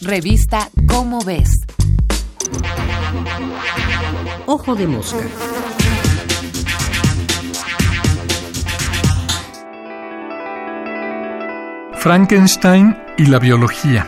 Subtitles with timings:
[0.00, 1.50] Revista Cómo ves.
[4.46, 5.18] Ojo de mosca.
[11.94, 14.06] Frankenstein y la biología.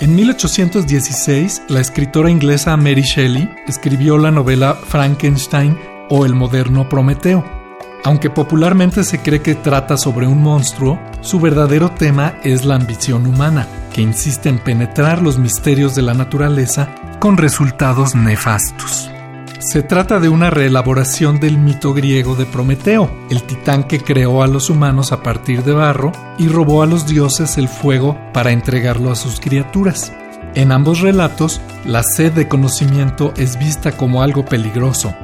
[0.00, 7.59] En 1816, la escritora inglesa Mary Shelley escribió la novela Frankenstein o el moderno Prometeo.
[8.04, 13.26] Aunque popularmente se cree que trata sobre un monstruo, su verdadero tema es la ambición
[13.26, 19.10] humana, que insiste en penetrar los misterios de la naturaleza con resultados nefastos.
[19.58, 24.46] Se trata de una reelaboración del mito griego de Prometeo, el titán que creó a
[24.46, 29.12] los humanos a partir de barro y robó a los dioses el fuego para entregarlo
[29.12, 30.14] a sus criaturas.
[30.54, 35.14] En ambos relatos, la sed de conocimiento es vista como algo peligroso,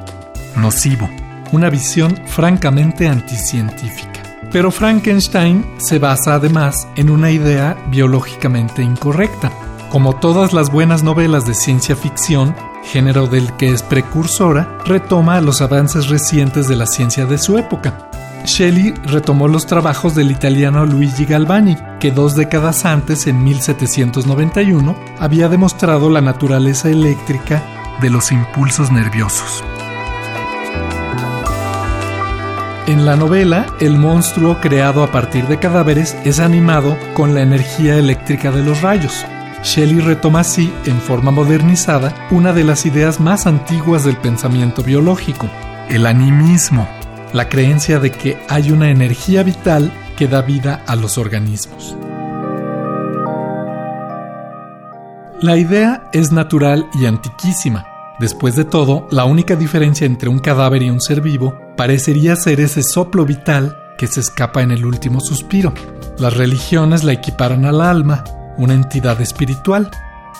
[0.55, 1.09] nocivo,
[1.51, 4.21] una visión francamente anticientífica.
[4.51, 9.51] Pero Frankenstein se basa además en una idea biológicamente incorrecta.
[9.89, 15.61] Como todas las buenas novelas de ciencia ficción, género del que es precursora, retoma los
[15.61, 18.09] avances recientes de la ciencia de su época.
[18.45, 25.49] Shelley retomó los trabajos del italiano Luigi Galvani, que dos décadas antes, en 1791, había
[25.49, 27.61] demostrado la naturaleza eléctrica
[28.01, 29.63] de los impulsos nerviosos.
[32.87, 37.97] En la novela, el monstruo creado a partir de cadáveres es animado con la energía
[37.97, 39.25] eléctrica de los rayos.
[39.61, 45.49] Shelley retoma así, en forma modernizada, una de las ideas más antiguas del pensamiento biológico,
[45.89, 46.87] el animismo,
[47.33, 51.97] la creencia de que hay una energía vital que da vida a los organismos.
[55.41, 57.85] La idea es natural y antiquísima.
[58.17, 62.59] Después de todo, la única diferencia entre un cadáver y un ser vivo parecería ser
[62.59, 65.73] ese soplo vital que se escapa en el último suspiro.
[66.17, 68.23] Las religiones la equiparan al alma,
[68.57, 69.89] una entidad espiritual.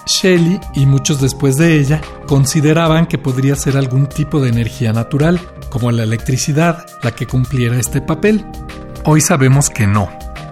[0.05, 5.39] Shelley y muchos después de ella consideraban que podría ser algún tipo de energía natural,
[5.69, 8.45] como la electricidad, la que cumpliera este papel.
[9.05, 10.09] Hoy sabemos que no.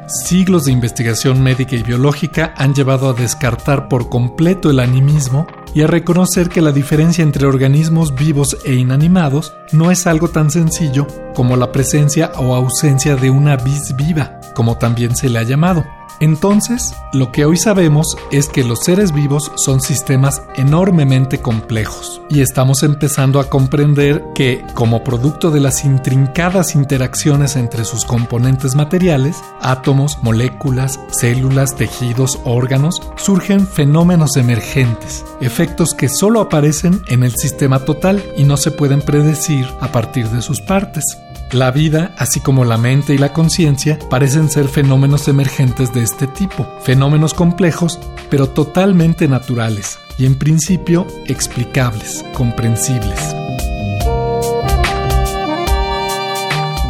[0.07, 5.81] Siglos de investigación médica y biológica han llevado a descartar por completo el animismo y
[5.81, 11.05] a reconocer que la diferencia entre organismos vivos e inanimados no es algo tan sencillo
[11.35, 15.85] como la presencia o ausencia de una vis viva, como también se le ha llamado.
[16.19, 22.41] Entonces, lo que hoy sabemos es que los seres vivos son sistemas enormemente complejos y
[22.41, 29.37] estamos empezando a comprender que, como producto de las intrincadas interacciones entre sus componentes materiales,
[29.61, 37.79] átomos, moléculas, células, tejidos, órganos, surgen fenómenos emergentes, efectos que solo aparecen en el sistema
[37.79, 41.17] total y no se pueden predecir a partir de sus partes.
[41.55, 46.27] La vida, así como la mente y la conciencia, parecen ser fenómenos emergentes de este
[46.27, 47.97] tipo, fenómenos complejos,
[48.29, 53.33] pero totalmente naturales y en principio explicables, comprensibles.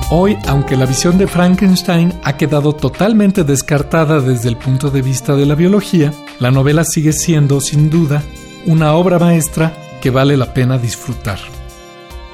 [0.09, 5.35] Hoy, aunque la visión de Frankenstein ha quedado totalmente descartada desde el punto de vista
[5.35, 8.23] de la biología, la novela sigue siendo, sin duda,
[8.65, 11.37] una obra maestra que vale la pena disfrutar.